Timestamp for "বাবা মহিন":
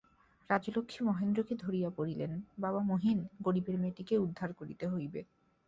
2.57-3.19